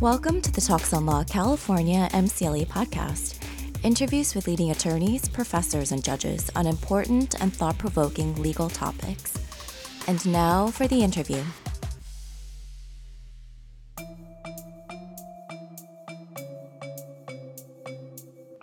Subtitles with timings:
[0.00, 3.36] Welcome to the Talks on Law California MCLE podcast.
[3.84, 9.34] Interviews with leading attorneys, professors, and judges on important and thought provoking legal topics.
[10.08, 11.42] And now for the interview.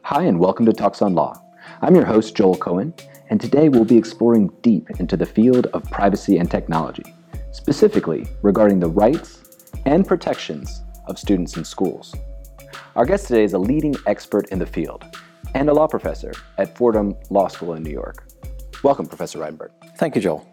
[0.06, 1.40] Hi, and welcome to Talks on Law.
[1.84, 2.96] I'm your host, Joel Cohen,
[3.30, 7.14] and today we'll be exploring deep into the field of privacy and technology,
[7.52, 9.44] specifically regarding the rights
[9.86, 12.14] and protections of students in schools.
[12.96, 15.04] Our guest today is a leading expert in the field
[15.56, 18.28] and a law professor at Fordham Law School in New York.
[18.84, 19.72] Welcome, Professor Reidenberg.
[19.98, 20.48] Thank you, Joel.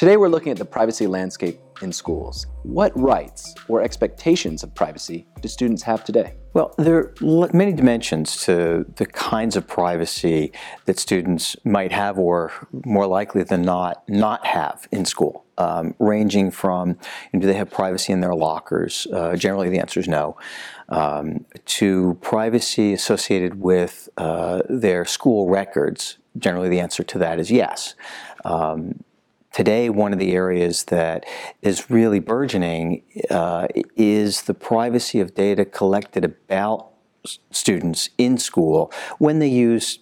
[0.00, 2.46] Today we're looking at the privacy landscape in schools.
[2.62, 6.36] What rights or expectations of privacy do students have today?
[6.54, 10.52] Well, there are many dimensions to the kinds of privacy
[10.86, 12.50] that students might have, or
[12.86, 15.44] more likely than not, not have in school.
[15.58, 16.96] Um, ranging from
[17.34, 19.06] do they have privacy in their lockers?
[19.12, 20.34] Uh, generally, the answer is no.
[20.88, 26.16] Um, to privacy associated with uh, their school records.
[26.38, 27.94] Generally, the answer to that is yes.
[28.46, 29.04] Um,
[29.52, 31.24] today, one of the areas that
[31.62, 36.88] is really burgeoning uh, is the privacy of data collected about
[37.50, 39.98] students in school when they use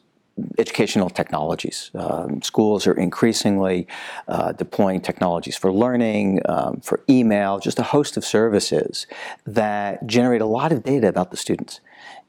[0.56, 1.90] educational technologies.
[1.94, 3.86] Um, schools are increasingly
[4.28, 9.06] uh, deploying technologies for learning, um, for email, just a host of services
[9.46, 11.80] that generate a lot of data about the students.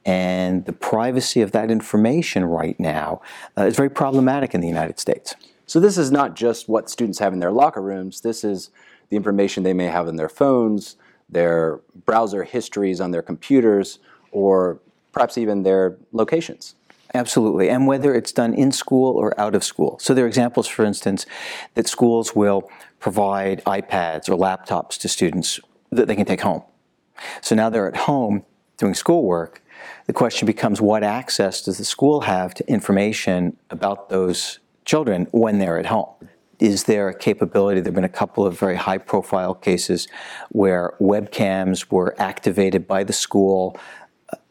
[0.05, 3.21] And the privacy of that information right now
[3.57, 5.35] uh, is very problematic in the United States.
[5.69, 8.71] So, this is not just what students have in their locker rooms, this is
[9.09, 10.95] the information they may have in their phones,
[11.29, 13.99] their browser histories on their computers,
[14.31, 14.79] or
[15.11, 16.73] perhaps even their locations.
[17.13, 19.99] Absolutely, and whether it's done in school or out of school.
[19.99, 21.27] So there are examples, for instance,
[21.75, 22.67] that schools will
[22.99, 25.59] provide iPads or laptops to students
[25.91, 26.63] that they can take home.
[27.41, 28.43] So now they're at home
[28.77, 29.61] doing schoolwork.
[30.07, 34.57] The question becomes what access does the school have to information about those
[34.89, 36.09] children when they're at home?
[36.59, 37.79] Is there a capability?
[37.79, 40.07] There have been a couple of very high profile cases
[40.49, 43.79] where webcams were activated by the school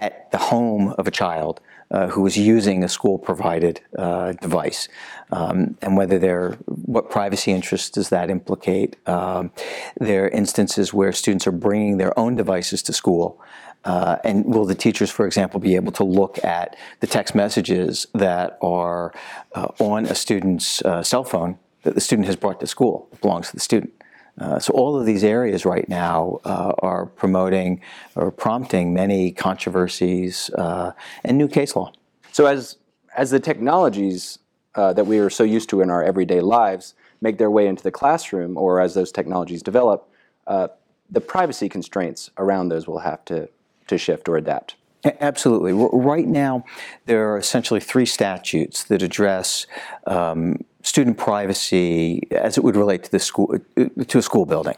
[0.00, 1.60] at the home of a child
[1.90, 4.88] uh, was using a school provided uh, device
[5.30, 9.50] um, and whether they're what privacy interests does that implicate um,
[9.98, 13.40] there are instances where students are bringing their own devices to school
[13.88, 18.06] uh, and will the teachers, for example, be able to look at the text messages
[18.12, 19.14] that are
[19.54, 23.20] uh, on a student's uh, cell phone that the student has brought to school, it
[23.22, 23.90] belongs to the student?
[24.38, 27.80] Uh, so all of these areas right now uh, are promoting
[28.14, 30.92] or prompting many controversies uh,
[31.24, 31.90] and new case law.
[32.30, 32.76] So as
[33.16, 34.38] as the technologies
[34.74, 37.90] that we are so used to in our everyday lives make their way into the
[37.90, 40.08] classroom, or as those technologies develop,
[40.46, 43.48] the privacy constraints around those will have to
[43.88, 44.74] to shift or adapt.
[45.04, 45.72] Absolutely.
[45.72, 46.64] Right now,
[47.06, 49.66] there are essentially three statutes that address
[50.06, 54.74] um, student privacy as it would relate to the school to a school building.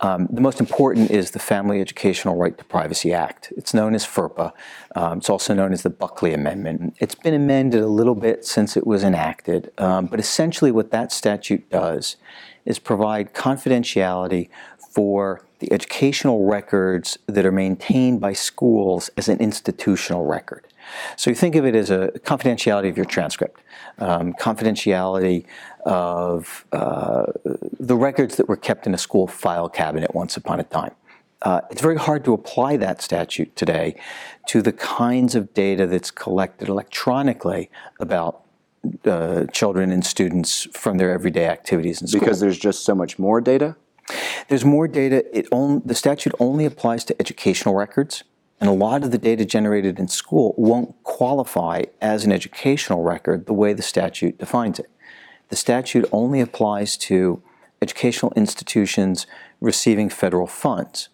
[0.00, 3.52] Um, the most important is the Family Educational Right to Privacy Act.
[3.56, 4.52] It's known as FERPA.
[4.94, 6.94] Um, it's also known as the Buckley Amendment.
[7.00, 11.10] It's been amended a little bit since it was enacted, um, but essentially, what that
[11.10, 12.16] statute does
[12.64, 14.48] is provide confidentiality
[14.94, 20.66] for the educational records that are maintained by schools as an institutional record.
[21.16, 23.60] So you think of it as a confidentiality of your transcript,
[23.98, 25.46] um, confidentiality
[25.84, 27.26] of uh,
[27.80, 30.94] the records that were kept in a school file cabinet once upon a time.
[31.42, 33.94] Uh, it's very hard to apply that statute today
[34.46, 38.42] to the kinds of data that's collected electronically about
[39.04, 42.20] uh, children and students from their everyday activities in school.
[42.20, 43.76] Because there's just so much more data?
[44.48, 45.24] There's more data.
[45.36, 48.24] It on, the statute only applies to educational records,
[48.60, 53.46] and a lot of the data generated in school won't qualify as an educational record
[53.46, 54.90] the way the statute defines it.
[55.48, 57.42] The statute only applies to
[57.80, 59.26] educational institutions
[59.60, 61.08] receiving federal funds.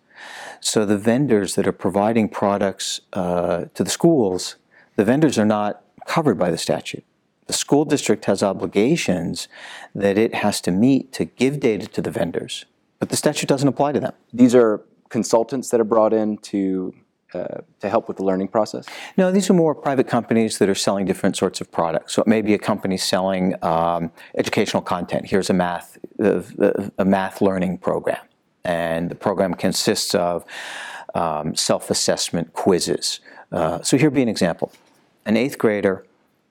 [0.61, 4.57] So the vendors that are providing products uh, to the schools,
[4.97, 7.05] the vendors are not covered by the statute.
[7.47, 9.49] The school district has obligations
[9.95, 12.67] that it has to meet to give data to the vendors
[13.01, 14.13] but the statute doesn't apply to them.
[14.33, 16.95] These are consultants that are brought in to
[17.33, 18.87] uh, to help with the learning process?
[19.17, 22.13] No, these are more private companies that are selling different sorts of products.
[22.13, 25.27] So it may be a company selling um, educational content.
[25.27, 28.25] Here's a math a math learning program,
[28.65, 30.45] and the program consists of
[31.15, 33.21] um, self-assessment quizzes.
[33.53, 34.73] Uh, so here'd be an example:
[35.25, 36.05] an eighth grader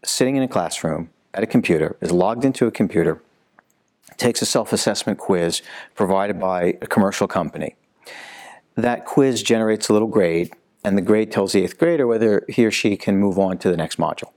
[0.06, 3.22] sitting in a classroom at a computer is logged into a computer
[4.18, 5.62] takes a self assessment quiz
[5.96, 7.76] provided by a commercial company.
[8.76, 10.54] that quiz generates a little grade,
[10.86, 13.70] and the grade tells the eighth grader whether he or she can move on to
[13.70, 14.32] the next module.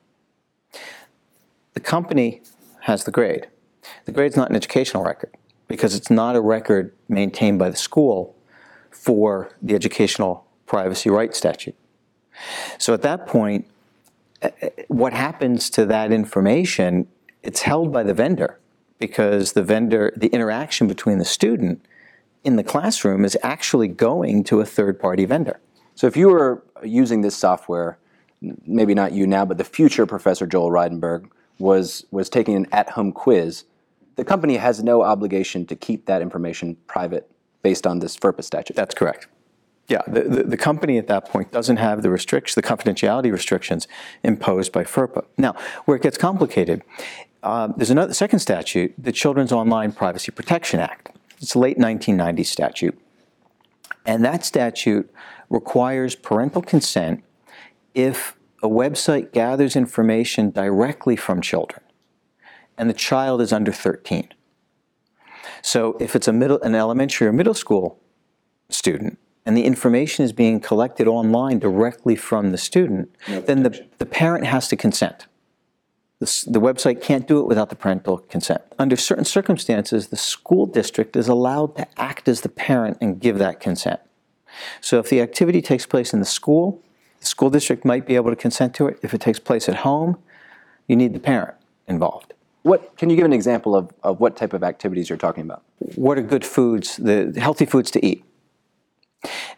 [1.75, 2.43] The company
[2.81, 3.47] has the grade.
[4.05, 5.37] The grade's not an educational record
[5.69, 8.37] because it's not a record maintained by the school
[8.91, 11.77] for the educational privacy rights statute.
[12.79, 13.67] So at that point,
[14.43, 17.07] uh, uh, what happens to that information?
[17.43, 18.59] It's held by the vendor
[19.03, 21.85] because the vendor, the interaction between the student
[22.45, 25.59] in the classroom is actually going to a third party vendor.
[25.97, 27.99] So if you were using this software,
[28.65, 31.29] maybe not you now, but the future Professor Joel Reidenberg
[31.59, 33.65] was, was taking an at home quiz,
[34.15, 37.29] the company has no obligation to keep that information private
[37.65, 38.77] based on this FERPA statute.
[38.77, 39.27] That's correct.
[39.89, 43.89] Yeah, the, the, the, company at that point doesn't have the restrictions, the confidentiality restrictions
[44.23, 45.25] imposed by FERPA.
[45.37, 45.57] Now,
[45.87, 46.83] where it gets complicated,
[47.43, 51.11] uh, there's another second statute, the Children's Online Privacy Protection Act.
[51.41, 52.99] It's a late 1990s statute.
[54.07, 55.13] And that statute
[55.51, 57.23] requires parental consent
[57.95, 61.83] if a website gathers information directly from children
[62.79, 64.29] and the child is under 13.
[65.63, 68.01] So if it's a middle, an elementary or middle school
[68.71, 73.87] student, and the information is being collected online directly from the student, no then the,
[73.99, 75.27] the parent has to consent.
[76.23, 78.63] The, the website can't do it without the parental consent.
[78.79, 83.39] Under certain circumstances, the school district is allowed to act as the parent and give
[83.39, 83.99] that consent.
[84.81, 86.81] So if the activity takes place in the school,
[87.19, 89.01] the school district might be able to consent to it.
[89.03, 90.17] If it takes place at home,
[90.87, 91.57] you need the parent
[91.89, 92.35] involved.
[92.63, 95.65] What can you give an example of, of what type of activities you're talking about?
[95.97, 98.25] What are good foods, the healthy foods to eat?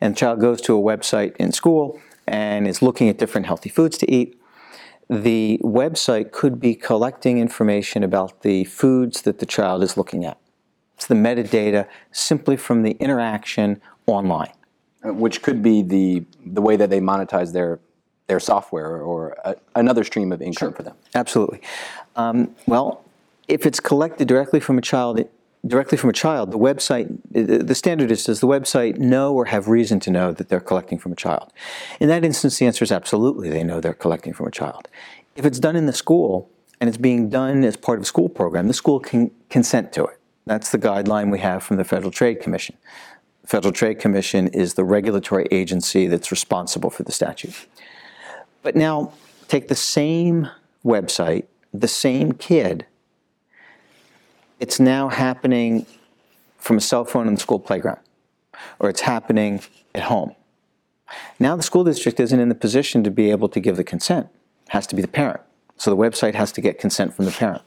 [0.00, 3.68] And the child goes to a website in school and is looking at different healthy
[3.68, 4.40] foods to eat.
[5.08, 10.38] The website could be collecting information about the foods that the child is looking at.
[10.96, 14.52] It's the metadata simply from the interaction online.
[15.04, 17.78] Uh, which could be the, the way that they monetize their,
[18.26, 20.76] their software or a, another stream of income sure.
[20.76, 20.96] for them.
[21.14, 21.60] Absolutely.
[22.16, 23.04] Um, well,
[23.46, 25.22] if it's collected directly from a child,
[25.66, 29.68] directly from a child, the website, the standard is does the website know or have
[29.68, 31.52] reason to know that they're collecting from a child?
[32.00, 34.88] In that instance, the answer is absolutely they know they're collecting from a child.
[35.36, 36.50] If it's done in the school
[36.80, 40.04] and it's being done as part of a school program, the school can consent to
[40.04, 40.18] it.
[40.46, 42.76] That's the guideline we have from the Federal Trade Commission.
[43.42, 47.66] The Federal Trade Commission is the regulatory agency that's responsible for the statute.
[48.62, 49.12] But now,
[49.48, 50.48] take the same
[50.84, 52.86] website, the same kid,
[54.60, 55.86] it's now happening
[56.58, 58.00] from a cell phone in the school playground,
[58.78, 59.60] or it's happening
[59.94, 60.34] at home.
[61.38, 64.28] Now the school district isn't in the position to be able to give the consent.
[64.66, 65.40] It has to be the parent.
[65.76, 67.62] So the website has to get consent from the parent.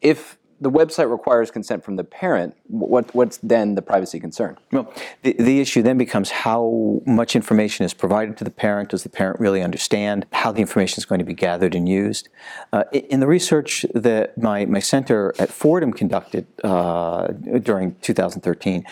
[0.00, 4.56] If the website requires consent from the parent, what, what's then the privacy concern?
[4.72, 8.90] Well, the, the issue then becomes how much information is provided to the parent.
[8.90, 12.28] Does the parent really understand how the information is going to be gathered and used?
[12.72, 17.28] Uh, in the research that my, my center at Fordham conducted uh,
[17.62, 18.84] during 2013,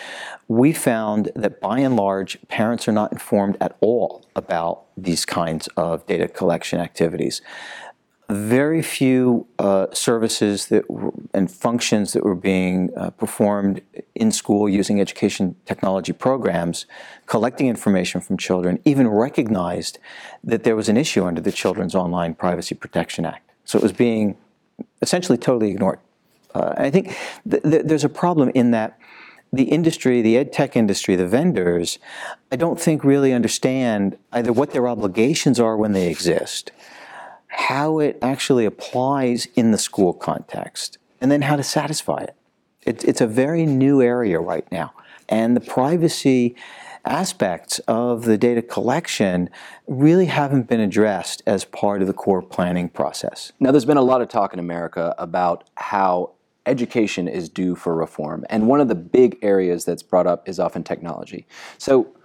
[0.47, 5.67] we found that by and large, parents are not informed at all about these kinds
[5.75, 7.41] of data collection activities
[8.29, 13.81] very few uh, services that were, and functions that were being uh, performed
[14.15, 16.85] in school using education technology programs,
[17.25, 19.97] collecting information from children, even recognized
[20.43, 23.49] that there was an issue under the Children's Online Privacy Protection Act.
[23.63, 24.35] So it was being
[25.01, 25.99] essentially totally ignored.
[26.53, 27.15] Uh, I think
[27.49, 28.99] th- th- there's a problem in that
[29.53, 31.99] the industry, the ed tech industry, the vendors,
[32.51, 36.71] I don't think really understand either what their obligations are when they exist
[37.57, 42.35] how it actually applies in the school context, and then how to satisfy it.
[42.83, 43.03] it.
[43.03, 44.93] It's a very new area right now.
[45.27, 46.55] And the privacy
[47.03, 49.49] aspects of the data collection
[49.87, 53.51] really haven't been addressed as part of the core planning process.
[53.59, 56.33] Now, there's been a lot of talk in America about how
[56.67, 58.45] education is due for reform.
[58.51, 61.47] And one of the big areas that's brought up is often technology.
[61.79, 62.15] So,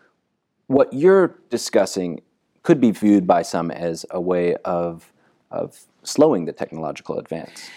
[0.66, 2.20] what you're discussing
[2.62, 5.12] could be viewed by some as a way of
[5.52, 7.71] of slowing the technological advance.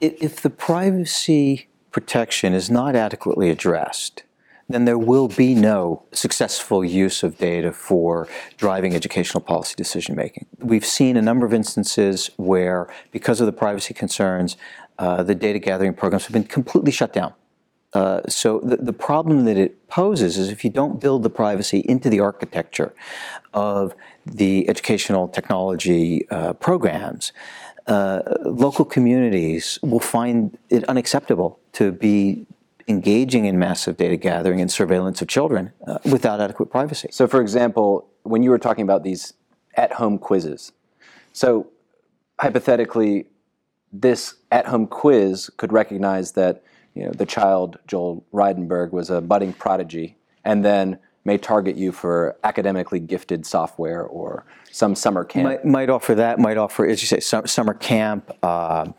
[0.00, 4.24] If the privacy protection is not adequately addressed,
[4.68, 10.46] then there will be no successful use of data for driving educational policy decision making.
[10.58, 14.56] We've seen a number of instances where, because of the privacy concerns,
[14.98, 17.32] uh, the data gathering programs have been completely shut down.
[17.92, 21.80] Uh, so the, the problem that it poses is if you don't build the privacy
[21.80, 22.94] into the architecture
[23.52, 23.94] of
[24.24, 27.32] the educational technology uh, programs,
[27.86, 32.46] uh, local communities will find it unacceptable to be
[32.86, 37.08] engaging in massive data gathering and surveillance of children uh, without adequate privacy.
[37.10, 39.32] So, for example, when you were talking about these
[39.74, 40.72] at home quizzes,
[41.32, 41.68] so
[42.38, 43.26] hypothetically,
[43.92, 46.62] this at home quiz could recognize that
[47.00, 51.92] you know, the child, Joel Reidenberg, was a budding prodigy, and then may target you
[51.92, 55.44] for academically gifted software or some summer camp.
[55.44, 56.38] Might, might offer that.
[56.38, 58.30] Might offer, as you say, summer camp.
[58.42, 58.92] Uh,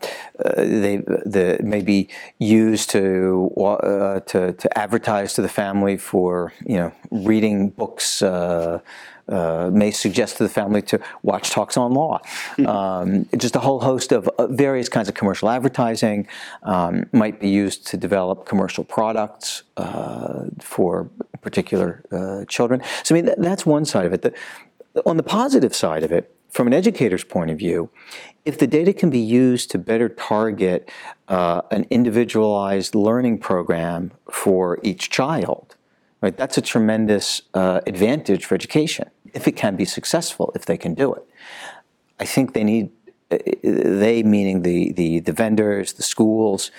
[0.56, 2.08] they the may be
[2.40, 8.20] used to uh, to to advertise to the family for you know reading books.
[8.20, 8.80] Uh,
[9.28, 12.20] uh, may suggest to the family to watch talks on law.
[12.56, 12.66] Hmm.
[12.66, 16.26] Um, just a whole host of uh, various kinds of commercial advertising
[16.62, 21.10] um, might be used to develop commercial products uh, for
[21.40, 22.82] particular uh, children.
[23.04, 24.22] So, I mean, that's one side of it.
[24.22, 24.32] The,
[25.06, 27.88] on the positive side of it, from an educator's point of view,
[28.44, 30.90] if the data can be used to better target
[31.28, 35.76] uh, an individualized learning program for each child,
[36.22, 40.76] right, that's a tremendous uh, advantage for education if it can be successful, if they
[40.76, 41.26] can do it.
[42.20, 42.90] I think they need,
[43.30, 46.70] uh, they meaning the, the, the vendors, the schools,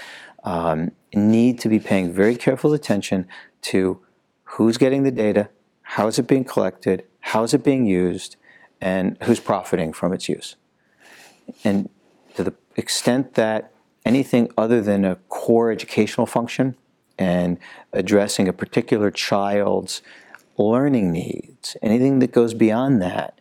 [0.44, 3.28] um, need to be paying very careful attention
[3.62, 4.00] to
[4.44, 5.50] who's getting the data,
[5.82, 8.36] how is it being collected, how is it being used,
[8.82, 10.56] and who's profiting from its use.
[11.64, 11.90] And
[12.36, 13.72] to the extent that
[14.06, 16.76] anything other than a core educational function
[17.18, 17.58] and
[17.92, 20.02] addressing a particular child's
[20.58, 23.40] learning needs, anything that goes beyond that,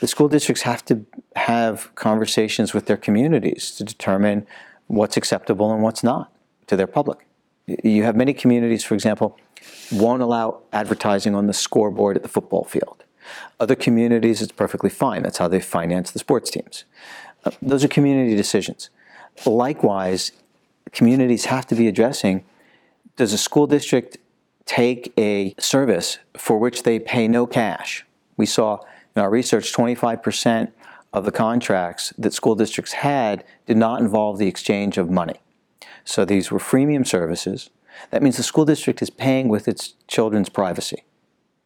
[0.00, 1.04] the school districts have to
[1.36, 4.46] have conversations with their communities to determine
[4.86, 6.32] what's acceptable and what's not
[6.66, 7.26] to their public.
[7.66, 9.38] You have many communities, for example,
[9.90, 13.04] won't allow advertising on the scoreboard at the football field.
[13.58, 15.22] Other communities, it's perfectly fine.
[15.22, 16.84] That's how they finance the sports teams.
[17.44, 18.90] Uh, those are community decisions.
[19.46, 20.32] Likewise,
[20.92, 22.44] communities have to be addressing
[23.16, 24.18] does a school district
[24.66, 28.04] take a service for which they pay no cash.
[28.36, 28.80] We saw
[29.14, 30.72] in our research 25%
[31.12, 35.40] of the contracts that school districts had did not involve the exchange of money.
[36.04, 37.70] So these were freemium services.
[38.10, 41.04] That means the school district is paying with its children's privacy.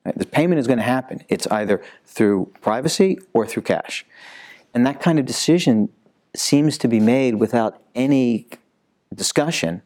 [0.05, 1.23] The payment is going to happen.
[1.29, 4.05] It's either through privacy or through cash.
[4.75, 5.89] And that kind of decision
[6.37, 8.47] seems to be made without any
[9.15, 9.83] discussion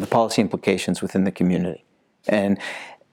[0.00, 1.84] the policy implications within the community.
[2.28, 2.58] And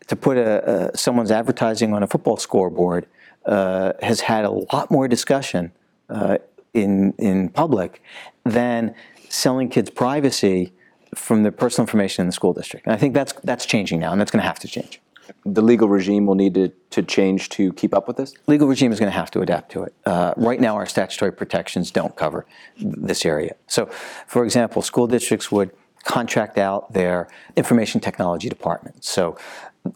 [0.07, 3.05] to put a, a, someone's advertising on a football scoreboard
[3.45, 5.71] uh, has had a lot more discussion
[6.09, 6.37] uh,
[6.73, 8.01] in in public
[8.43, 8.93] than
[9.29, 10.73] selling kids privacy
[11.15, 12.85] from the personal information in the school district.
[12.85, 15.01] And I think that's that's changing now, and that's going to have to change.
[15.45, 18.33] The legal regime will need to, to change to keep up with this?
[18.47, 19.93] Legal regime is going to have to adapt to it.
[20.03, 22.47] Uh, right now, our statutory protections don't cover
[22.79, 23.55] this area.
[23.67, 23.85] So,
[24.25, 25.69] for example, school districts would
[26.09, 29.05] contract out their information technology department.
[29.05, 29.37] So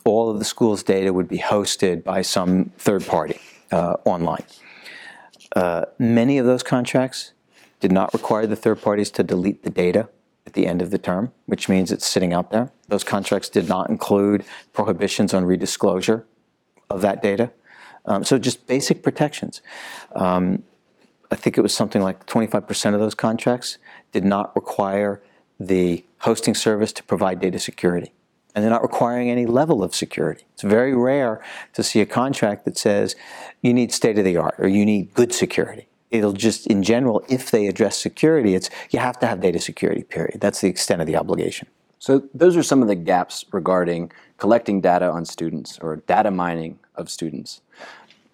[0.05, 3.39] all of the school's data would be hosted by some third party
[3.71, 4.45] uh, online.
[5.55, 7.33] Uh, many of those contracts
[7.79, 10.07] did not require the third parties to delete the data
[10.45, 12.71] at the end of the term, which means it's sitting out there.
[12.89, 16.25] Those contracts did not include prohibitions on redisclosure
[16.91, 17.51] of that data.
[18.05, 19.63] Um, so just basic protections.
[20.15, 20.61] Um,
[21.31, 23.79] I think it was something like 25% of those contracts
[24.11, 25.23] did not require
[25.67, 28.11] the hosting service to provide data security.
[28.55, 30.43] And they're not requiring any level of security.
[30.53, 31.41] It's very rare
[31.73, 33.15] to see a contract that says
[33.61, 35.87] you need state of the art or you need good security.
[36.11, 40.03] It'll just, in general, if they address security, it's you have to have data security,
[40.03, 40.39] period.
[40.39, 41.67] That's the extent of the obligation.
[41.97, 46.77] So, those are some of the gaps regarding collecting data on students or data mining
[46.95, 47.61] of students.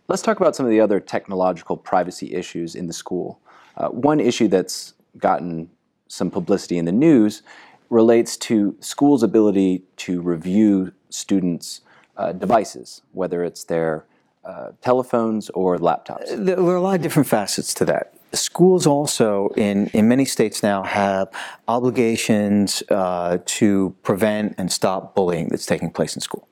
[0.09, 3.39] Let's talk about some of the other technological privacy issues in the school.
[3.77, 5.69] Uh, one issue that's gotten
[6.09, 7.41] some publicity in the news
[7.89, 11.81] relates to schools' ability to review students'
[12.17, 14.05] uh, devices, whether it's their
[14.43, 16.25] uh, telephones or laptops.
[16.45, 18.13] There are a lot of different facets to that.
[18.33, 21.29] Schools also, in, in many states now, have
[21.67, 26.47] obligations uh, to prevent and stop bullying that's taking place in school.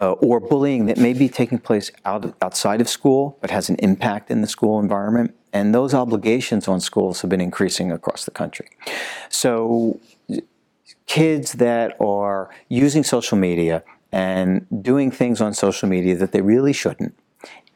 [0.00, 3.76] Uh, or bullying that may be taking place out, outside of school but has an
[3.80, 5.34] impact in the school environment.
[5.52, 8.68] And those obligations on schools have been increasing across the country.
[9.28, 9.98] So,
[11.06, 16.72] kids that are using social media and doing things on social media that they really
[16.72, 17.16] shouldn't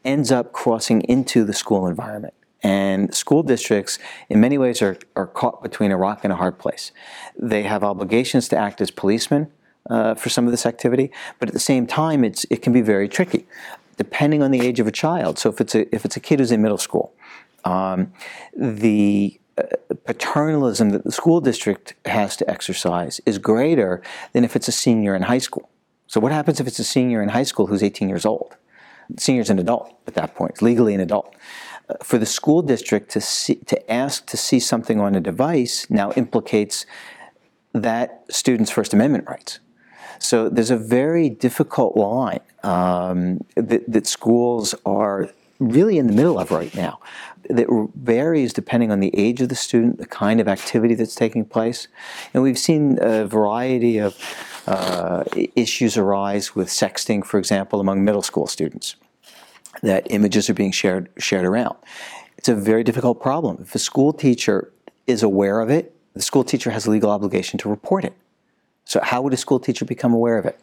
[0.05, 2.33] ends up crossing into the school environment.
[2.63, 6.57] And school districts, in many ways, are, are caught between a rock and a hard
[6.57, 6.91] place.
[7.37, 9.51] They have obligations to act as policemen
[9.89, 12.81] uh, for some of this activity, but at the same time, it's, it can be
[12.81, 13.45] very tricky,
[13.97, 15.37] depending on the age of a child.
[15.37, 17.13] So if it's a, if it's a kid who's in middle school,
[17.65, 18.13] um,
[18.55, 19.63] the uh,
[20.05, 24.01] paternalism that the school district has to exercise is greater
[24.33, 25.69] than if it's a senior in high school.
[26.07, 28.55] So, what happens if it's a senior in high school who's 18 years old?
[29.17, 31.35] Senior's an adult at that point, legally an adult.
[31.89, 35.87] Uh, for the school district to see, to ask to see something on a device
[35.89, 36.85] now implicates
[37.73, 39.59] that student's First Amendment rights.
[40.19, 45.29] So there's a very difficult line um, that, that schools are
[45.59, 46.99] really in the middle of right now
[47.49, 51.45] that varies depending on the age of the student, the kind of activity that's taking
[51.45, 51.87] place.
[52.33, 54.17] And we've seen a variety of
[54.67, 55.23] uh,
[55.55, 58.95] issues arise with sexting, for example, among middle school students,
[59.81, 61.75] that images are being shared, shared around.
[62.37, 63.59] It's a very difficult problem.
[63.61, 64.71] If a school teacher
[65.07, 68.13] is aware of it, the school teacher has a legal obligation to report it.
[68.85, 70.59] So how would a school teacher become aware of it?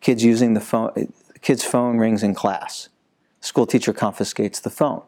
[0.00, 1.12] Kids using the phone,
[1.42, 2.88] kid's phone rings in class.
[3.40, 5.02] School teacher confiscates the phone.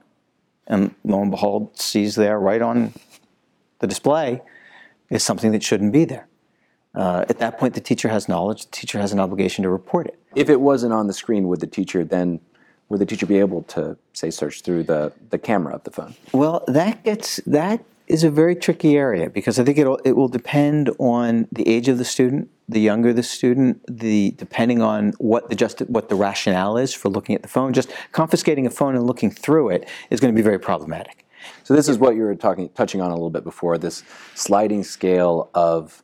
[0.69, 2.93] And lo and behold, sees there right on
[3.81, 4.43] the display
[5.11, 6.29] is something that shouldn't be there.
[6.95, 8.67] Uh, at that point, the teacher has knowledge.
[8.67, 10.19] The teacher has an obligation to report it.
[10.35, 12.41] If it wasn't on the screen, would the teacher then
[12.89, 16.15] would the teacher be able to say search through the, the camera of the phone?
[16.33, 20.29] Well, that gets that is a very tricky area because I think it it will
[20.29, 25.49] depend on the age of the student, the younger the student, the depending on what
[25.51, 27.73] the just what the rationale is for looking at the phone.
[27.73, 31.25] Just confiscating a phone and looking through it is going to be very problematic.
[31.65, 34.03] So this is what you were talking touching on a little bit before this
[34.35, 36.03] sliding scale of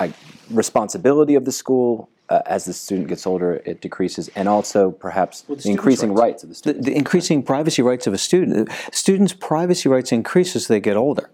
[0.00, 0.12] like,
[0.50, 5.44] responsibility of the school uh, as the student gets older, it decreases, and also perhaps
[5.46, 6.20] well, the increasing rights.
[6.20, 6.42] rights.
[6.42, 6.84] of the student.
[6.84, 8.68] The, the, increasing privacy rights of a student.
[8.92, 11.30] Students' privacy rights increase as they get older.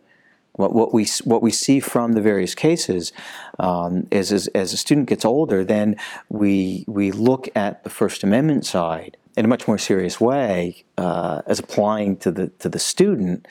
[0.55, 3.13] What, what we what we see from the various cases
[3.59, 5.97] um, is, is as a student gets older, then
[6.29, 11.41] we we look at the First Amendment side in a much more serious way uh,
[11.47, 13.49] as applying to the to the student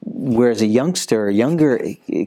[0.00, 1.80] whereas a youngster, younger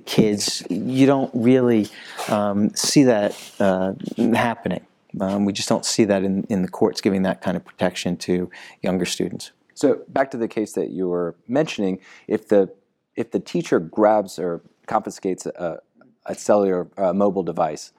[0.06, 1.88] kids, you don't really
[2.30, 3.94] um, see that uh,
[4.34, 4.86] happening.
[5.20, 8.16] Um, we just don't see that in, in the courts giving that kind of protection
[8.18, 8.50] to
[8.82, 9.52] younger students.
[9.74, 12.72] So back to the case that you were mentioning, if the
[13.16, 15.80] if the teacher grabs or confiscates a,
[16.26, 17.92] a cellular uh, mobile device,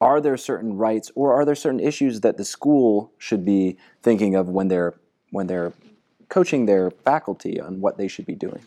[0.00, 4.34] are there certain rights or are there certain issues that the school should be thinking
[4.34, 4.94] of when they're
[5.30, 5.72] when they're
[6.28, 8.60] coaching their faculty on what they should be doing?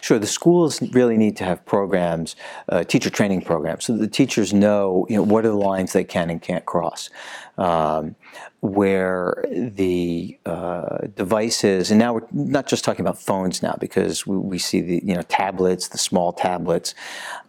[0.00, 2.36] Sure, the schools really need to have programs,
[2.68, 6.04] uh, teacher training programs, so the teachers know, you know what are the lines they
[6.04, 7.10] can and can't cross.
[7.58, 8.14] Um,
[8.60, 14.36] where the uh, devices, and now we're not just talking about phones now, because we,
[14.36, 16.94] we, see the you know tablets, the small tablets,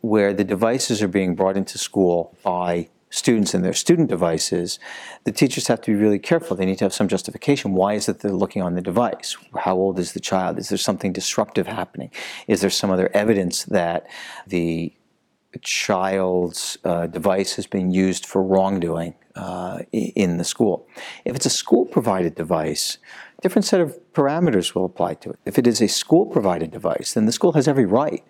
[0.02, 4.80] where the devices are being brought into school by students and their student devices,
[5.24, 6.58] the teachers have to be really careful.
[6.58, 7.74] They need to have some justification.
[7.74, 9.38] Why is it they're looking on the device?
[9.58, 10.60] How old is the child?
[10.60, 12.12] Is there something disruptive happening?
[12.48, 14.08] Is there some other evidence that
[14.46, 14.94] the
[15.62, 20.88] child's uh, device has been used for wrongdoing uh, in the school?
[21.24, 22.98] If it's a school provided device,
[23.42, 25.40] different set of parameters will apply to it.
[25.46, 28.24] If it is a school provided device, then the school has every right.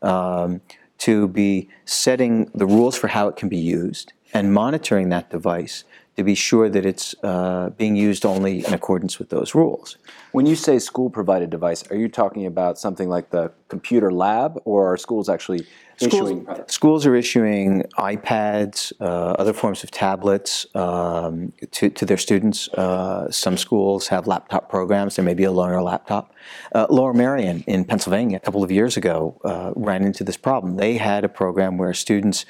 [0.00, 0.62] Um,
[1.02, 5.84] to be setting the rules for how it can be used and monitoring that device
[6.16, 9.96] to be sure that it's uh, being used only in accordance with those rules.
[10.32, 14.60] When you say school provided device, are you talking about something like the computer lab,
[14.66, 15.66] or are schools actually
[15.98, 22.18] issuing schools, schools are issuing iPads, uh, other forms of tablets um, to, to their
[22.18, 22.68] students.
[22.68, 25.16] Uh, some schools have laptop programs.
[25.16, 26.34] There may be a loaner laptop.
[26.74, 30.76] Uh, Lower Merion in Pennsylvania a couple of years ago uh, ran into this problem.
[30.76, 32.44] They had a program where students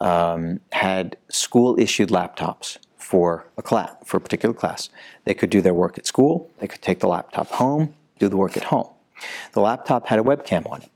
[0.00, 4.90] um, had school issued laptops for a class, for a particular class.
[5.24, 8.36] They could do their work at school, they could take the laptop home, do the
[8.36, 8.88] work at home.
[9.52, 10.90] The laptop had a webcam on it.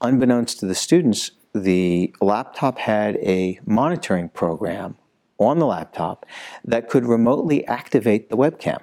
[0.00, 4.96] Unbeknownst to the students, the laptop had a monitoring program
[5.38, 6.26] on the laptop
[6.64, 8.78] that could remotely activate the webcam.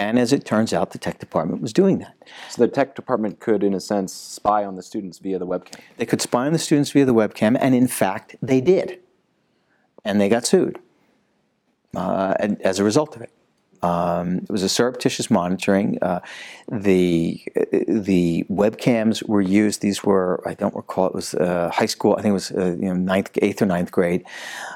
[0.00, 2.16] And as it turns out, the tech department was doing that.
[2.48, 5.78] So the tech department could, in a sense, spy on the students via the webcam?
[5.98, 8.98] They could spy on the students via the webcam, and in fact, they did.
[10.02, 10.78] And they got sued
[11.94, 13.30] uh, as a result of it.
[13.82, 15.98] Um, it was a surreptitious monitoring.
[16.02, 16.20] Uh,
[16.70, 17.42] the
[17.88, 19.80] the webcams were used.
[19.80, 21.06] These were I don't recall.
[21.06, 22.14] It was uh, high school.
[22.18, 24.24] I think it was uh, you know ninth, eighth or ninth grade.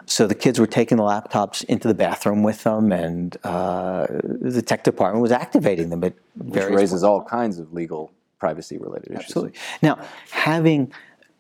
[0.07, 4.63] So the kids were taking the laptops into the bathroom with them, and uh, the
[4.63, 6.03] tech department was activating them.
[6.05, 7.05] At Which raises points.
[7.05, 9.25] all kinds of legal privacy related issues.
[9.25, 9.59] Absolutely.
[9.83, 9.99] Now
[10.31, 10.93] having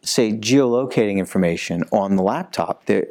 [0.02, 3.06] say geolocating information on the laptop, there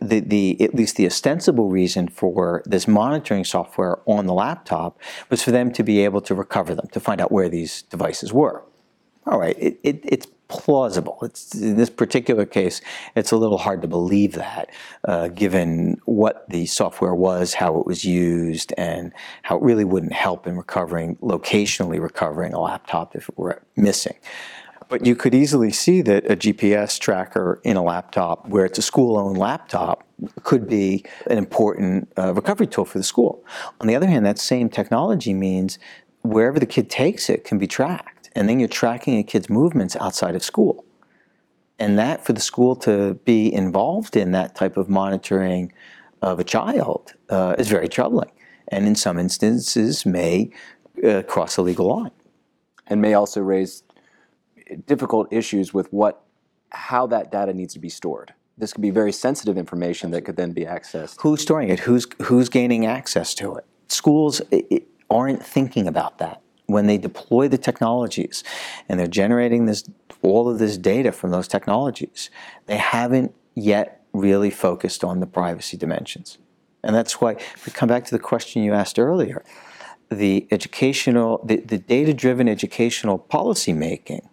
[0.00, 4.98] the, the at least the ostensible reason for this monitoring software on the laptop
[5.30, 8.32] was for them to be able to recover them, to find out where these devices
[8.32, 8.64] were.
[9.26, 11.18] all right, it, it, it's plausible.
[11.22, 12.82] It's, in this particular case,
[13.16, 14.68] it's a little hard to believe that,
[15.04, 20.12] uh, given what the software was, how it was used, and how it really wouldn't
[20.12, 24.16] help in recovering, locationally recovering a laptop if it were missing.
[24.92, 28.82] But you could easily see that a GPS tracker in a laptop, where it's a
[28.82, 30.06] school owned laptop,
[30.42, 33.42] could be an important uh, recovery tool for the school.
[33.80, 35.78] On the other hand, that same technology means
[36.20, 38.28] wherever the kid takes it can be tracked.
[38.34, 40.84] And then you're tracking a kid's movements outside of school.
[41.78, 45.72] And that, for the school to be involved in that type of monitoring
[46.20, 48.30] of a child, uh, is very troubling.
[48.68, 50.50] And in some instances, may
[51.02, 52.10] uh, cross a legal line.
[52.88, 53.84] And may also raise
[54.76, 56.24] difficult issues with what,
[56.70, 58.34] how that data needs to be stored.
[58.58, 61.16] This could be very sensitive information that could then be accessed.
[61.20, 61.80] Who's storing it?
[61.80, 63.64] Who's who's gaining access to it?
[63.88, 68.44] Schools it, aren't thinking about that when they deploy the technologies,
[68.88, 69.88] and they're generating this
[70.20, 72.30] all of this data from those technologies.
[72.66, 76.38] They haven't yet really focused on the privacy dimensions,
[76.84, 79.42] and that's why if we come back to the question you asked earlier.
[80.10, 84.28] The educational, the, the data-driven educational policy making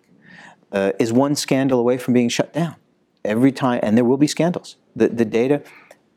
[0.71, 2.75] uh, is one scandal away from being shut down
[3.25, 4.75] every time, and there will be scandals.
[4.95, 5.62] The, the data,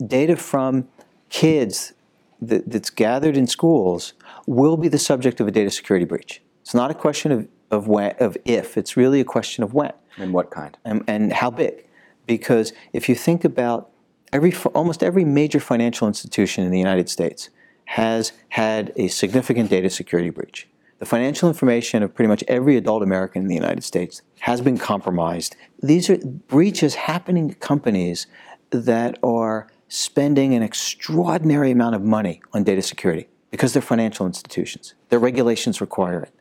[0.07, 0.89] data from
[1.29, 1.93] kids
[2.41, 4.15] that, that's gathered in schools
[4.47, 6.43] will be the subject of a data security breach.
[6.63, 9.93] It's not a question of, of, when, of if, it's really a question of when.
[10.19, 10.77] And what kind?
[10.85, 11.87] And, and how big.
[12.27, 13.91] Because if you think about
[14.33, 17.51] every, almost every major financial institution in the United States
[17.87, 20.69] has had a significant data security breach.
[21.03, 24.79] The financial information of pretty much every adult American in the United States has been
[24.79, 25.57] compromised.
[25.83, 28.29] These are breaches happening to companies
[28.71, 34.95] that are spending an extraordinary amount of money on data security because they're financial institutions.
[35.09, 36.33] Their regulations require it.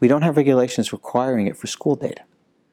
[0.00, 2.24] We don't have regulations requiring it for school data.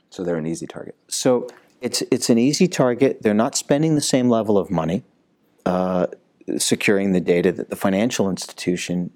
[0.10, 0.96] So they're an easy target.
[1.10, 1.48] So
[1.80, 3.22] it's, it's an easy target.
[3.22, 5.04] They're not spending the same level of money
[5.64, 6.08] uh,
[6.58, 9.12] securing the data that the financial institution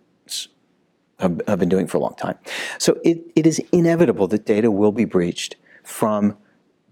[1.22, 2.38] have, have been doing for a long time.
[2.78, 6.38] So it, it is inevitable that data will be breached from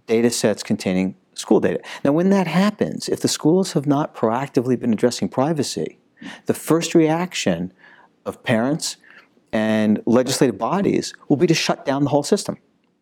[0.08, 1.80] data sets containing school data.
[2.04, 6.00] Now, when that happens, if the schools have not proactively been addressing privacy,
[6.46, 7.72] the first reaction
[8.26, 8.98] of parents
[9.52, 12.58] and legislative bodies will be to shut down the whole system.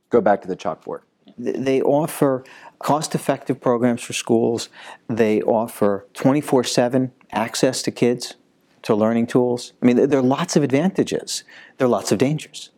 [0.09, 1.01] Go back to the chalkboard.
[1.37, 2.43] They offer
[2.79, 4.69] cost effective programs for schools,
[5.07, 8.35] they offer 24 7 access to kids
[8.87, 9.73] to learning tools.
[9.81, 11.43] I mean, there are lots of advantages.
[11.77, 12.69] There are lots of dangers.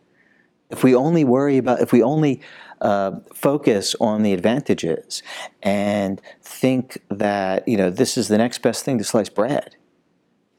[0.68, 2.40] If we only worry about, if we only
[2.80, 5.22] uh, focus on the advantages
[5.62, 9.76] and think that you know this is the next best thing to slice bread,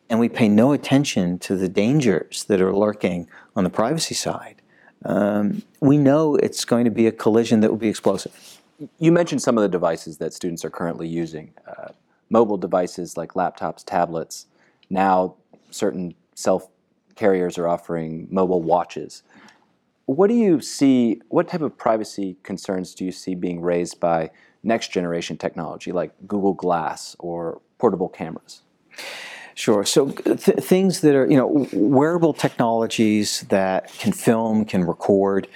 [0.10, 4.62] and we pay no attention to the dangers that are lurking on the privacy side,
[5.04, 8.62] um, we know it's going to be a collision that will be explosive.
[9.00, 11.90] You mentioned some of the devices that students are currently using, uh,
[12.30, 14.48] mobile devices like laptops, tablets.
[14.90, 15.36] Now
[15.72, 16.68] certain self
[17.16, 19.24] carriers are offering mobile watches.
[20.06, 21.22] What do you see?
[21.30, 24.32] What type of privacy concerns do you see being raised by
[24.64, 28.62] next generation technology like Google Glass or portable cameras?
[29.54, 29.86] Sure.
[29.86, 35.48] So th- things that are, you know, wearable technologies that can film, can record,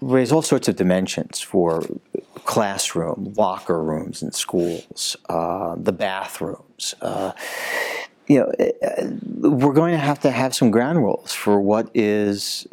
[0.00, 1.84] raise all sorts of dimensions for
[2.44, 6.94] classroom, locker rooms in schools, uh, the bathrooms.
[7.02, 7.32] Uh,
[8.28, 11.90] you know, eh, eh, we're going to have to have some ground rules for what
[11.94, 12.66] is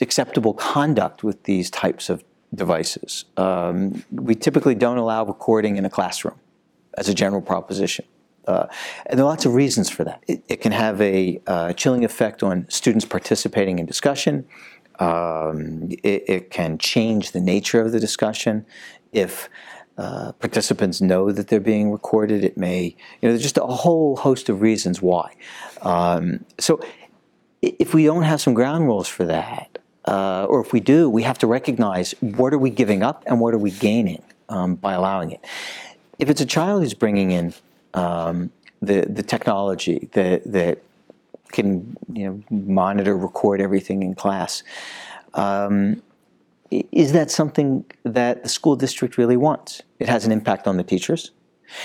[0.00, 3.24] acceptable conduct with these types of devices.
[3.36, 6.38] Um, we typically don't allow recording in a classroom
[6.96, 8.04] as a general proposition.
[8.46, 8.66] Uh,
[9.06, 10.22] and there are lots of reasons for that.
[10.26, 14.46] It, it can have a uh, chilling effect on students participating in discussion.
[14.98, 18.66] Um, it, it, can change the nature of the discussion.
[19.12, 19.48] If
[19.98, 22.44] uh, participants know that they're being recorded.
[22.44, 25.34] It may, you know, there's just a whole host of reasons why.
[25.82, 26.82] Um, so
[27.60, 31.22] if we don't have some ground rules for that, uh, or if we do, we
[31.22, 34.94] have to recognize what are we giving up and what are we gaining um, by
[34.94, 35.40] allowing it.
[36.18, 37.54] If it's a child who's bringing in
[37.94, 38.50] um,
[38.80, 40.82] the the technology that that
[41.52, 44.62] can you know monitor, record everything in class.
[45.34, 46.02] Um,
[46.92, 49.82] is that something that the school district really wants?
[49.98, 51.32] It has an impact on the teachers.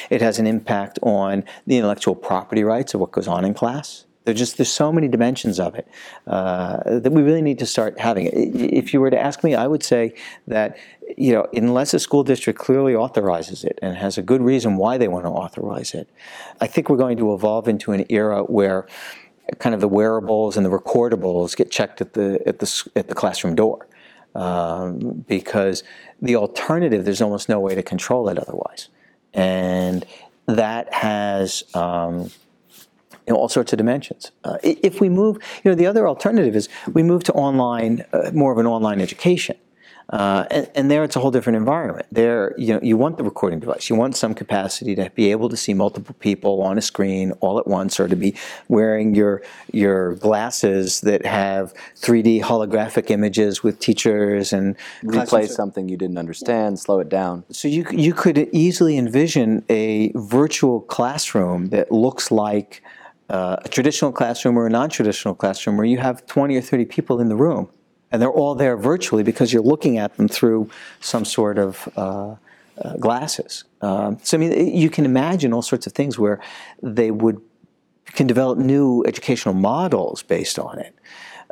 [0.10, 4.06] It has an impact on the intellectual property rights of what goes on in class.
[4.26, 5.88] There's just there's so many dimensions of it
[6.28, 8.34] uh, that we really need to start having it.
[8.34, 10.14] If you were to ask me, I would say
[10.48, 10.78] that
[11.18, 14.98] you know unless a school district clearly authorizes it and has a good reason why
[14.98, 16.10] they want to authorize it,
[16.60, 18.86] I think we're going to evolve into an era where
[19.60, 23.16] kind of the wearables and the recordables get checked at the at the at the
[23.16, 23.87] classroom door.
[24.38, 25.84] Um, because
[26.22, 28.88] the alternative, there's almost no way to control it otherwise.
[29.34, 30.06] And
[30.46, 32.32] that has um,
[33.28, 34.32] you know, all sorts of dimensions.
[34.44, 38.32] Uh, if we move, you know, the other alternative is we move to online, uh,
[38.34, 39.58] more of an online education.
[40.10, 42.06] Uh, and, and, there it's a whole different environment.
[42.12, 43.90] There, you know, you want the recording device.
[43.90, 47.60] You want some capacity to be able to see multiple people on a screen all
[47.60, 48.34] at once, or to be
[48.70, 49.42] wearing your
[49.74, 56.80] your glasses that have 3D holographic images with teachers and replay something you didn't understand,
[56.80, 57.44] slow it down.
[57.52, 62.82] So you you could easily envision a virtual classroom that looks like.
[63.30, 67.20] Uh, a traditional classroom or a non-traditional classroom where you have 20 or 30 people
[67.20, 67.68] in the room
[68.12, 72.36] and they're all there virtually because you're looking at them through some sort of uh,
[72.82, 73.64] uh, glasses.
[73.82, 76.40] Um, so I mean, you can imagine all sorts of things where
[76.82, 77.42] they would
[78.14, 80.96] can develop new educational models based on it.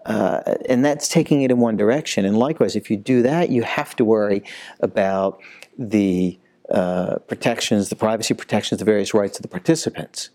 [0.06, 2.26] Uh, and that's taking it in one direction.
[2.26, 4.44] And likewise, if you do that, you have to worry
[4.80, 5.40] about
[5.78, 6.40] the
[6.70, 10.30] uh, protections, the privacy protections, the various rights of the participants.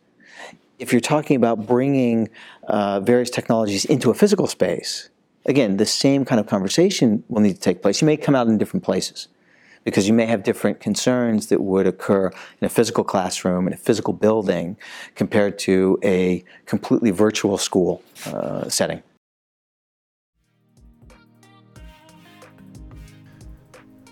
[0.79, 2.29] If you're talking about bringing
[2.69, 5.09] uh, various technologies into a physical space,
[5.47, 8.01] again, the same kind of conversation will need to take place.
[8.01, 9.29] You may come out in different places
[9.85, 13.77] because you may have different concerns that would occur in a physical classroom, in a
[13.77, 14.77] physical building,
[15.15, 19.03] compared to a completely virtual school uh, setting.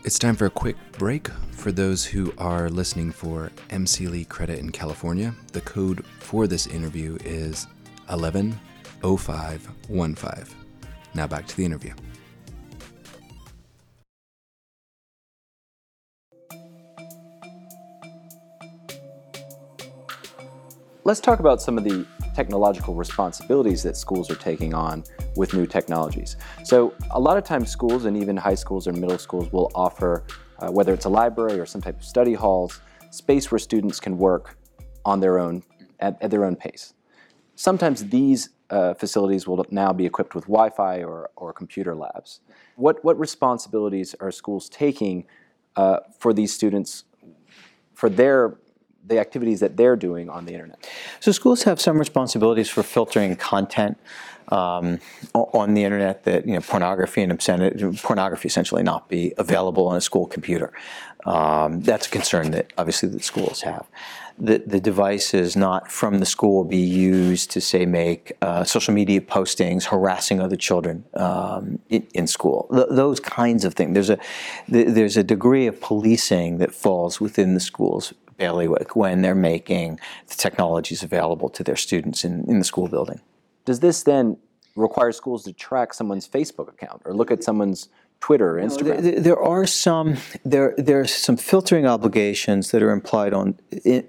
[0.04, 1.28] It's time for a quick break.
[1.50, 7.18] For those who are listening for MCLE credit in California, the code for this interview
[7.24, 7.66] is
[8.06, 10.67] 110515.
[11.14, 11.94] Now back to the interview.
[21.04, 25.04] Let's talk about some of the technological responsibilities that schools are taking on
[25.36, 26.36] with new technologies.
[26.64, 30.24] So, a lot of times, schools and even high schools or middle schools will offer,
[30.58, 34.18] uh, whether it's a library or some type of study halls, space where students can
[34.18, 34.58] work
[35.06, 35.62] on their own
[36.00, 36.92] at, at their own pace.
[37.58, 42.38] Sometimes these uh, facilities will now be equipped with Wi-Fi or, or computer labs.
[42.76, 45.24] What, what responsibilities are schools taking
[45.74, 47.02] uh, for these students
[47.94, 48.58] for their
[49.04, 50.88] the activities that they're doing on the internet?
[51.18, 53.98] So schools have some responsibilities for filtering content
[54.48, 55.00] um,
[55.34, 59.96] on the internet that you know pornography and obscenity, pornography essentially not be available on
[59.96, 60.72] a school computer.
[61.28, 63.86] Um, that's a concern that obviously the schools have.
[64.38, 69.20] The, the devices not from the school be used to say make uh, social media
[69.20, 72.66] postings harassing other children um, in, in, school.
[72.72, 74.18] Th- those kinds of things there's a
[74.70, 80.00] th- there's a degree of policing that falls within the schools bailiwick when they're making
[80.28, 83.20] the technologies available to their students in, in the school building.
[83.66, 84.38] Does this then
[84.76, 87.88] require schools to track someone's facebook account or look at someone's
[88.20, 89.02] Twitter, Instagram?
[89.02, 93.58] there, there, are some there there are some filtering obligations that are implied on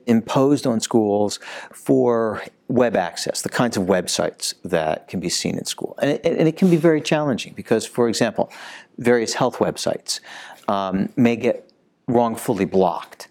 [0.08, 1.40] imposed on schools
[1.72, 6.26] for web access, the kinds of websites that can be seen in school, and it,
[6.26, 8.52] and it can be very challenging because, for example,
[8.98, 10.20] various health websites
[10.68, 11.72] um, may get
[12.08, 13.28] wrongfully blocked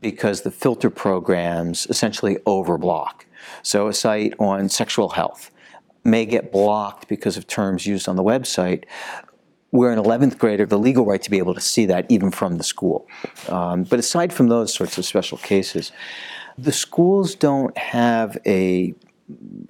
[0.00, 3.24] because the filter programs essentially overblock.
[3.62, 5.50] So a site on sexual health
[6.04, 8.84] may get blocked because of terms used on the website
[9.72, 12.58] we're an 11th grader the legal right to be able to see that even from
[12.58, 13.08] the school.
[13.48, 15.90] Um, but aside from those sorts of special cases,
[16.56, 18.94] the schools don't have a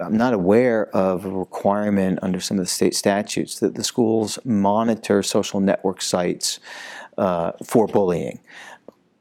[0.01, 4.39] I'm not aware of a requirement under some of the state statutes that the schools
[4.45, 6.59] monitor social network sites
[7.17, 8.41] uh, for bullying.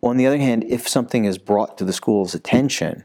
[0.02, 3.04] On the other hand, if something is brought to the school's attention,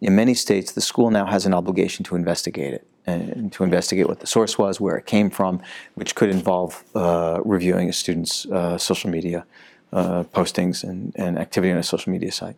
[0.00, 4.08] in many states, the school now has an obligation to investigate it and to investigate
[4.08, 5.60] what the source was, where it came from,
[5.94, 9.44] which could involve uh, reviewing a student's uh, social media
[9.92, 12.56] uh, postings and, and activity on a social media site.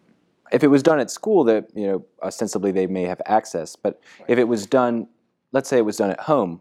[0.50, 4.00] If it was done at school, that you know ostensibly they may have access, but
[4.28, 5.08] if it was done,
[5.52, 6.60] let's say it was done at home,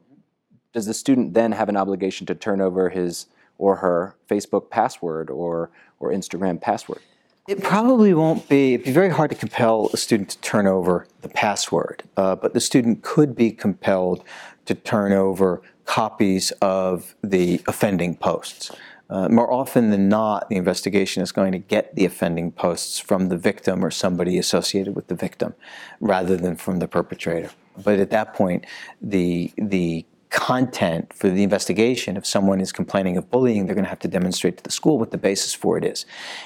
[0.74, 5.30] does the student then have an obligation to turn over his or her Facebook password
[5.30, 7.02] or or Instagram password?
[7.48, 11.08] It probably won't be, it'd be very hard to compel a student to turn over
[11.22, 14.24] the password, uh, but the student could be compelled
[14.66, 18.72] to turn over copies of the offending posts.
[19.10, 23.28] Uh, more often than not, the investigation is going to get the offending posts from
[23.28, 25.56] the victim or somebody associated with the victim
[26.00, 27.50] rather than from the perpetrator.
[27.84, 28.66] But at that point,
[29.02, 32.18] the, the content for the investigation.
[32.18, 34.98] If someone is complaining of bullying, they're going to have to demonstrate to the school
[34.98, 36.06] what the basis for it is.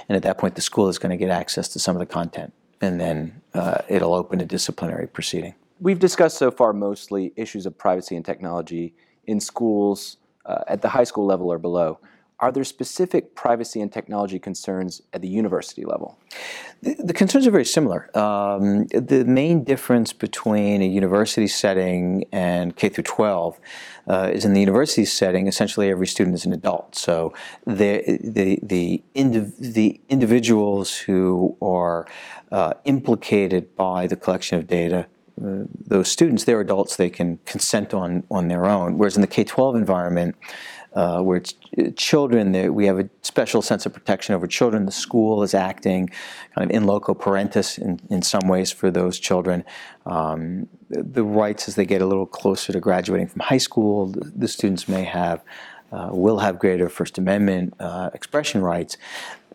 [0.10, 2.06] And at that point, the school is going to get access to some of the
[2.06, 5.54] content, and then uh, it'll open a disciplinary proceeding.
[5.80, 8.95] We've discussed so far mostly issues of privacy and technology
[9.28, 12.00] in schools uh, at the high school level or below.
[12.39, 16.19] Are there specific privacy and technology concerns at the university level?
[16.82, 18.10] The, the concerns are very similar.
[18.17, 23.60] Um, the main difference between a university setting and K through 12
[24.08, 26.95] uh, is in the university setting, essentially every student is an adult.
[26.95, 27.34] So
[27.65, 32.06] the the the, indiv- the individuals who are
[32.52, 35.08] uh, implicated by the collection of data
[35.43, 38.98] uh, those students, they're adults, they can consent on, on their own.
[38.98, 40.36] Whereas in the K 12 environment,
[40.95, 44.86] uh, where it's uh, children, we have a special sense of protection over children.
[44.86, 46.10] The school is acting
[46.55, 49.65] kind of in loco parentis in, in some ways for those children.
[50.05, 54.31] Um, the rights as they get a little closer to graduating from high school, the,
[54.36, 55.43] the students may have,
[55.91, 58.97] uh, will have greater First Amendment uh, expression rights.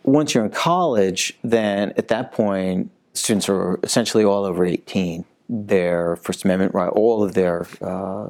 [0.03, 6.15] Once you're in college, then at that point, students are essentially all over 18 their
[6.17, 8.29] First Amendment right, all of their uh,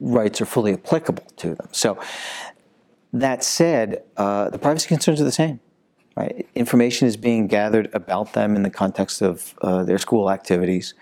[0.00, 1.68] rights are fully applicable to them.
[1.72, 2.00] So
[3.12, 5.60] that said, uh, the privacy concerns are the same.
[6.16, 6.46] Right?
[6.54, 10.94] Information is being gathered about them in the context of uh, their school activities.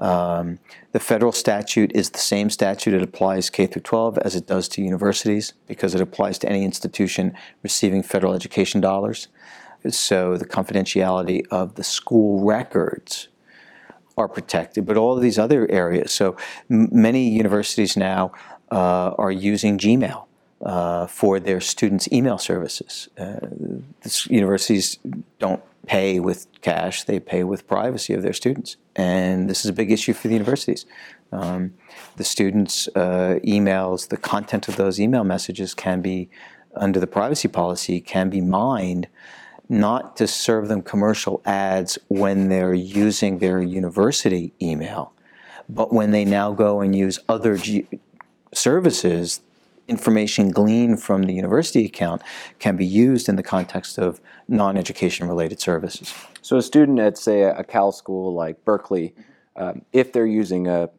[0.00, 0.58] Um,
[0.92, 2.94] the federal statute is the same statute.
[2.94, 6.64] It applies K through 12 as it does to universities because it applies to any
[6.64, 9.28] institution receiving federal education dollars.
[9.90, 13.28] So the confidentiality of the school records
[14.16, 16.12] are protected, but all of these other areas.
[16.12, 16.36] So
[16.70, 18.32] m- many universities now
[18.70, 20.26] uh, are using Gmail.
[20.64, 23.08] Uh, for their students' email services.
[23.18, 23.48] Uh,
[24.28, 24.96] universities
[25.40, 28.76] don't pay with cash, they pay with privacy of their students.
[28.94, 30.86] And this is a big issue for the universities.
[31.32, 31.74] Um,
[32.16, 36.30] the students' uh, emails, the content of those email messages can be,
[36.76, 39.08] under the privacy policy, can be mined
[39.72, 45.14] not to serve them commercial ads when they're using their university email,
[45.66, 47.88] but when they now go and use other G-
[48.52, 49.40] services,
[49.88, 52.20] information gleaned from the university account
[52.58, 56.12] can be used in the context of non education related services.
[56.42, 59.14] So, a student at, say, a Cal school like Berkeley,
[59.56, 60.90] um, if they're using a,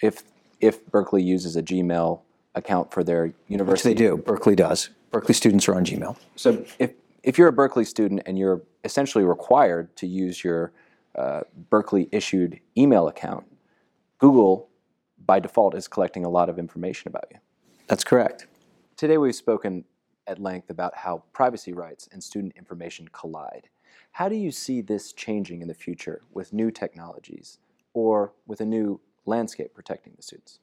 [0.00, 0.22] if,
[0.60, 2.20] if Berkeley uses a Gmail
[2.54, 3.88] account for their university.
[3.88, 4.90] Which they do, Berkeley does.
[5.10, 6.16] Berkeley students are on Gmail.
[6.36, 10.72] So, if if you're a Berkeley student and you're essentially required to use your
[11.16, 13.44] uh, Berkeley issued email account,
[14.18, 14.68] Google
[15.26, 17.38] by default is collecting a lot of information about you.
[17.86, 18.46] That's correct.
[18.96, 19.84] Today we've spoken
[20.26, 23.68] at length about how privacy rights and student information collide.
[24.12, 27.58] How do you see this changing in the future with new technologies
[27.92, 30.58] or with a new landscape protecting the students?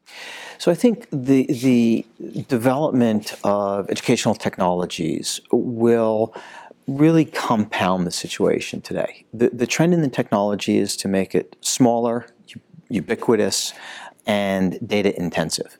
[0.58, 2.06] So I think the the
[2.48, 6.34] development of educational technologies will
[6.88, 9.26] really compound the situation today.
[9.34, 12.28] The, the trend in the technology is to make it smaller,
[12.89, 13.74] ubiquitous,
[14.26, 15.78] and data intensive.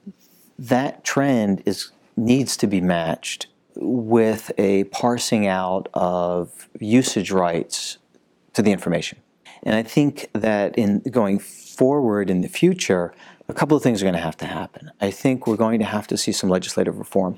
[0.60, 8.00] That trend is needs to be matched with a parsing out of usage rights
[8.54, 9.20] to the information.
[9.67, 13.13] And I think that in going forward in the future,
[13.49, 14.91] a couple of things are going to have to happen.
[15.01, 17.38] I think we're going to have to see some legislative reform.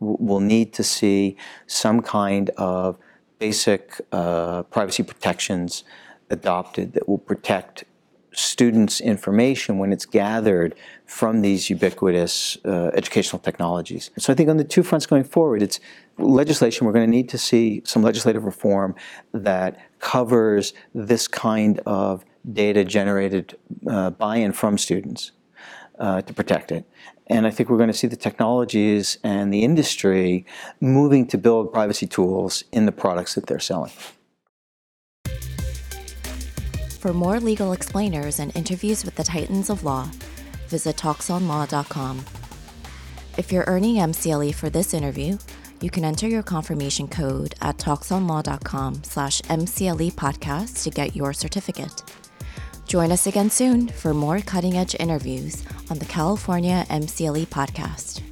[0.00, 1.36] We'll need to see
[1.68, 2.98] some kind of
[3.38, 5.84] basic uh, privacy protections
[6.30, 7.84] adopted that will protect
[8.32, 10.74] students' information when it's gathered
[11.06, 14.10] from these ubiquitous uh, educational technologies.
[14.18, 15.80] So I think on the two fronts going forward, it's
[16.18, 16.86] legislation.
[16.86, 18.94] We're going to need to see some legislative reform
[19.32, 23.56] that covers this kind of data generated
[23.88, 25.32] uh, by and from students
[25.98, 26.84] uh, to protect it.
[27.26, 30.46] And I think we're going to see the technologies and the industry
[30.80, 33.92] moving to build privacy tools in the products that they're selling.
[36.98, 40.10] For more legal explainers and interviews with the titans of law,
[40.66, 42.24] visit talksonlaw.com.
[43.36, 45.38] If you're earning MCLE for this interview,
[45.80, 52.02] you can enter your confirmation code at talksonlaw.com slash MCLE podcast to get your certificate.
[52.88, 58.27] Join us again soon for more cutting edge interviews on the California MCLE podcast.